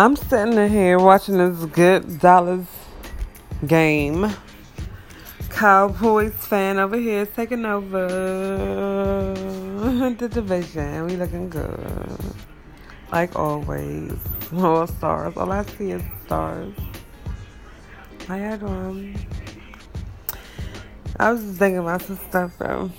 [0.00, 2.68] I'm sitting in here watching this good Dallas
[3.66, 4.32] game.
[5.50, 8.06] Cowboys fan over here taking over
[10.16, 11.06] the division.
[11.06, 12.16] We looking good.
[13.10, 14.12] Like always.
[14.56, 15.36] All stars.
[15.36, 16.74] All I see is stars.
[18.28, 19.18] How y'all doing?
[21.16, 22.92] I was just thinking about some stuff, bro.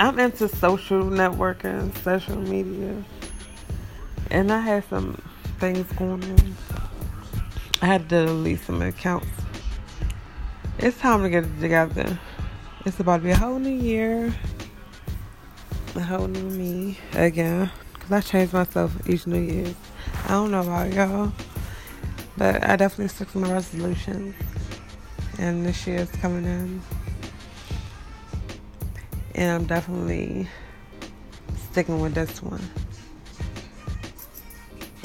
[0.00, 3.04] I'm into social networking, social media.
[4.30, 5.20] And I had some
[5.58, 6.56] things going on.
[7.80, 9.28] I had to delete some accounts.
[10.78, 12.18] It's time to get it together.
[12.84, 14.34] It's about to be a whole new year.
[15.94, 17.70] A whole new me again.
[17.94, 19.74] Because I change myself each new year.
[20.24, 21.32] I don't know about y'all.
[22.36, 24.34] But I definitely stick to my resolutions.
[25.38, 26.82] And this year is coming in.
[29.34, 30.48] And I'm definitely
[31.70, 32.62] sticking with this one.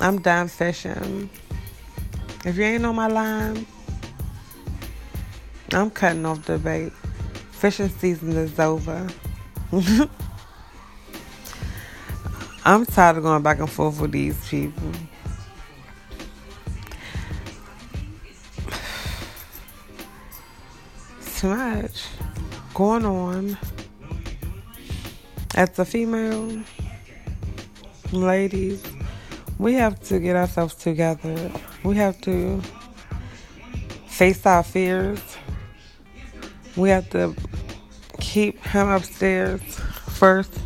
[0.03, 1.29] I'm done fishing.
[2.43, 3.65] If you ain't on my line,
[5.71, 6.91] I'm cutting off the bait.
[7.51, 9.07] Fishing season is over.
[12.65, 14.91] I'm tired of going back and forth with these people.
[21.37, 22.07] Too much
[22.73, 23.57] going on.
[25.55, 26.61] As a female,
[28.11, 28.83] ladies,
[29.63, 31.49] we have to get ourselves together.
[31.85, 32.61] We have to
[34.07, 35.21] face our fears.
[36.75, 37.33] We have to
[38.19, 39.61] keep him upstairs
[40.19, 40.59] first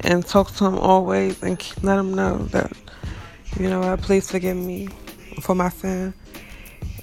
[0.00, 2.72] and talk to him always and let him know that,
[3.60, 4.88] you know what, please forgive me
[5.42, 6.14] for my sin.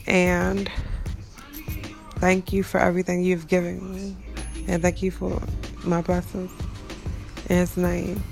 [0.08, 0.67] And
[2.16, 4.17] thank you for everything you've given me.
[4.67, 5.39] And thank you for
[5.84, 6.52] my blessings.
[7.50, 8.23] In his name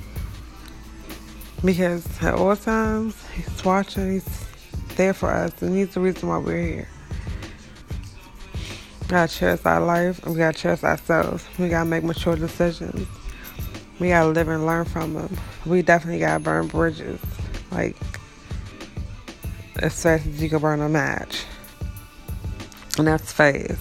[1.63, 4.45] because at all times he's watching, he's
[4.95, 6.87] there for us, and he's the reason why we're here.
[9.01, 11.45] We gotta cherish our life, and we gotta cherish ourselves.
[11.59, 13.07] We gotta make mature decisions.
[13.99, 15.37] We gotta live and learn from them.
[15.65, 17.19] We definitely gotta burn bridges,
[17.71, 17.95] like
[19.77, 21.45] as fast as you can burn a match,
[22.97, 23.79] and that's fast.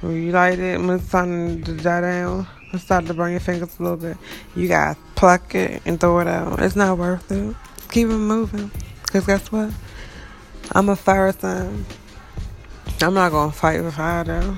[0.00, 3.40] When you light it, when it's starting to die down and start to burn your
[3.40, 4.16] fingers a little bit,
[4.54, 6.60] you gotta pluck it and throw it out.
[6.60, 7.56] It's not worth it.
[7.90, 8.70] Keep it moving.
[9.02, 9.70] Because guess what?
[10.72, 11.86] I'm a fire sign.
[13.00, 14.56] I'm not gonna fight with fire though.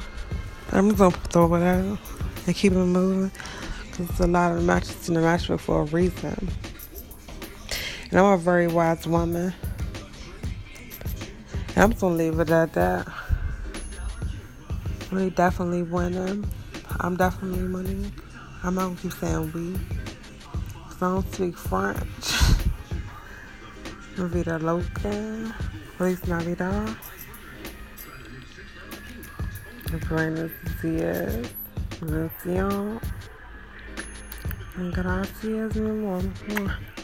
[0.72, 1.98] I'm just gonna throw it out
[2.46, 3.30] and keep it moving.
[3.90, 6.48] Because a lot of matches in the matchbook for a reason.
[8.10, 9.52] And I'm a very wise woman.
[11.74, 13.08] And I'm just gonna leave it at that.
[15.12, 16.46] We definitely winning.
[17.00, 18.12] I'm definitely winning.
[18.62, 19.76] I'm not gonna keep saying we.
[20.96, 22.32] I don't speak French.
[24.16, 25.54] Vida loca.
[25.98, 26.96] Feliz Navidad.
[30.08, 30.50] Buenos
[30.82, 31.54] días.
[32.00, 33.00] Bendición.
[34.92, 36.95] Gracias, mi amor.